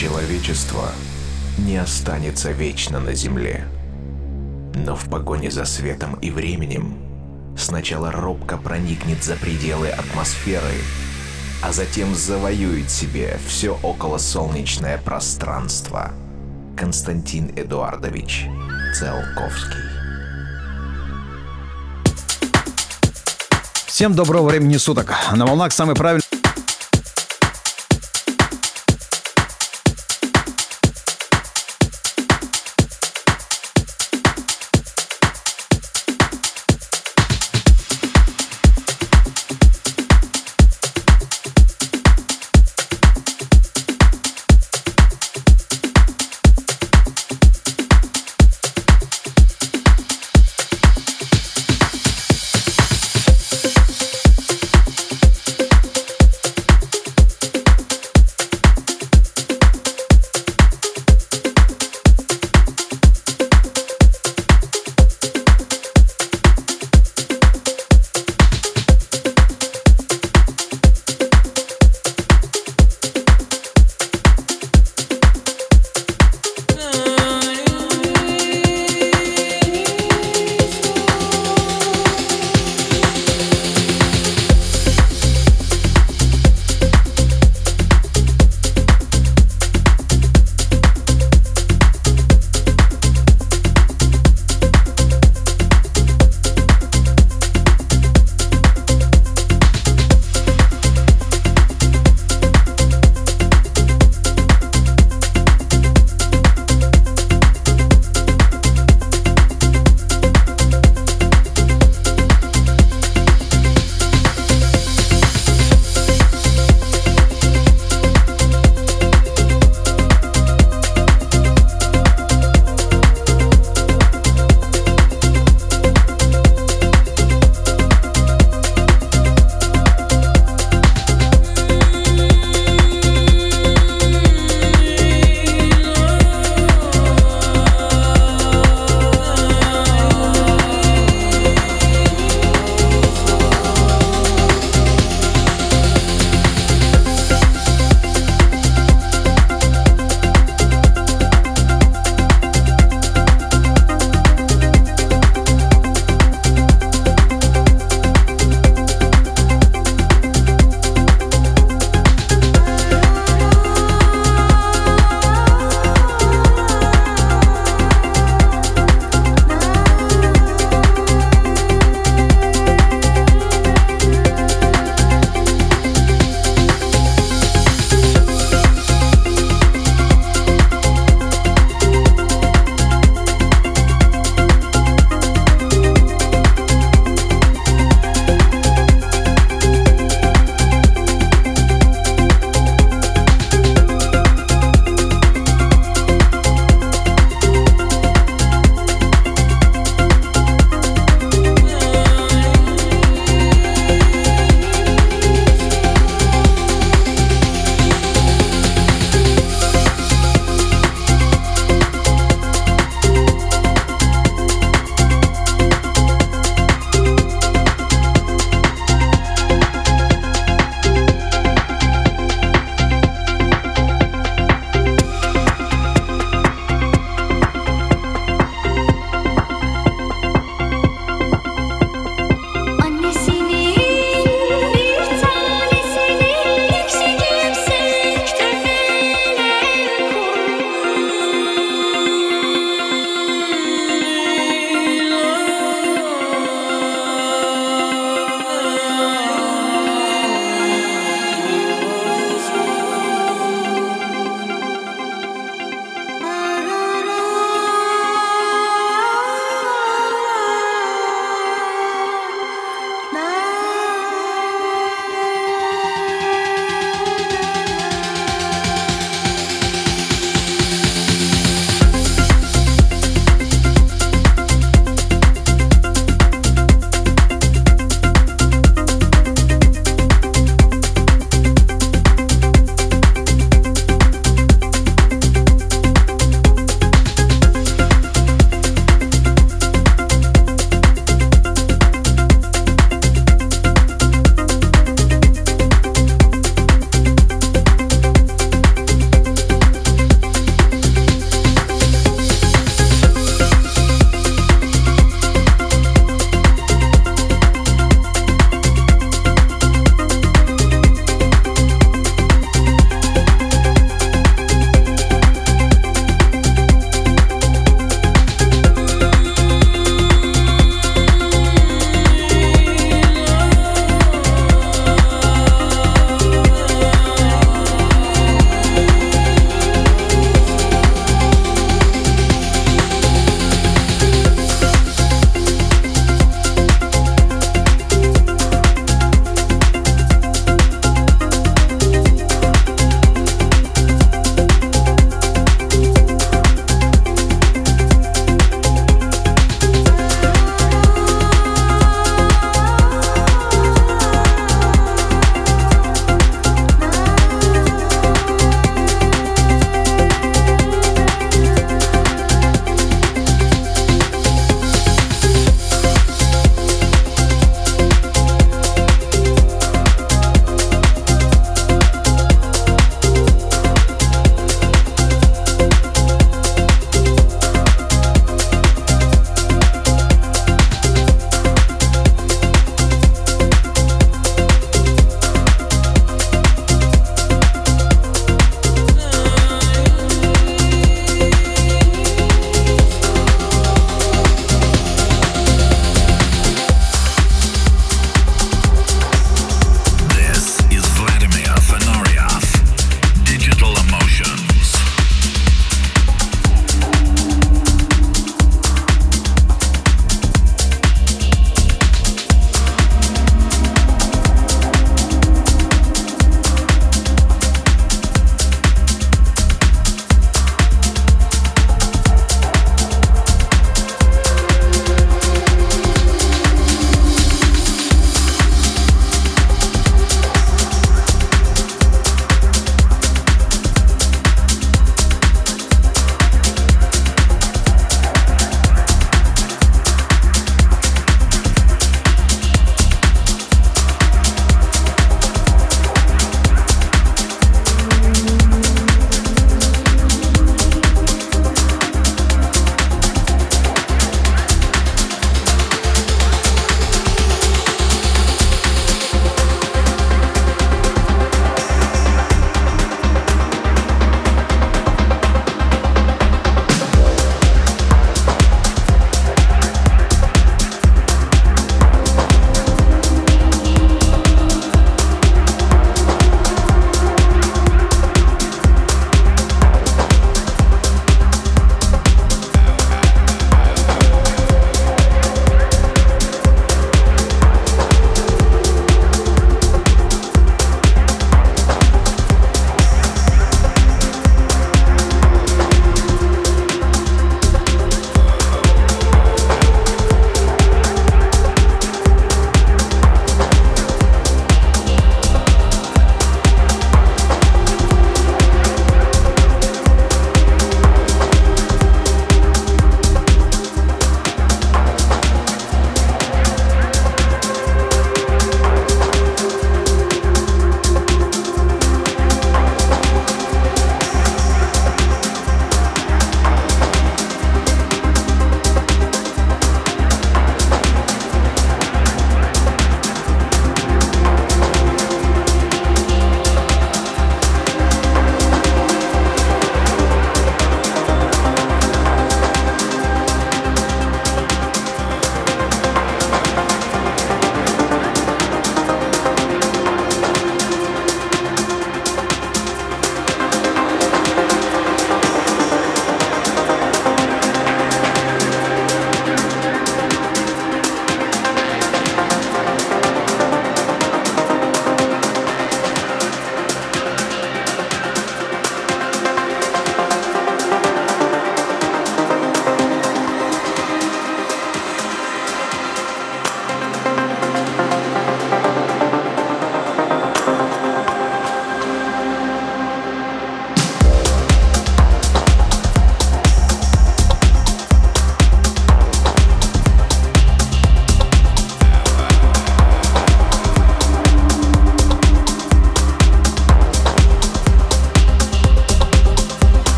Человечество 0.00 0.88
не 1.58 1.76
останется 1.76 2.52
вечно 2.52 3.00
на 3.00 3.12
Земле. 3.12 3.66
Но 4.74 4.96
в 4.96 5.10
погоне 5.10 5.50
за 5.50 5.66
светом 5.66 6.14
и 6.22 6.30
временем 6.30 6.96
сначала 7.54 8.10
робко 8.10 8.56
проникнет 8.56 9.22
за 9.22 9.36
пределы 9.36 9.88
атмосферы, 9.88 10.72
а 11.62 11.70
затем 11.72 12.14
завоюет 12.14 12.90
себе 12.90 13.38
все 13.46 13.78
околосолнечное 13.82 14.96
пространство. 14.96 16.12
Константин 16.78 17.52
Эдуардович 17.54 18.46
Циолковский 18.98 19.84
Всем 23.86 24.14
доброго 24.14 24.48
времени 24.48 24.78
суток. 24.78 25.12
На 25.36 25.44
волнах 25.44 25.72
самый 25.72 25.94
правильный... 25.94 26.19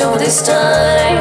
until 0.00 0.18
this 0.18 0.40
time. 0.40 1.18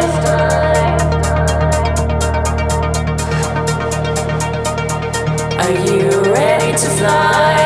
Are 5.59 5.71
you 5.85 6.33
ready 6.33 6.71
to 6.71 6.89
fly? 6.97 7.58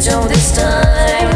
schedule 0.00 0.28
this 0.28 0.54
time. 0.54 1.35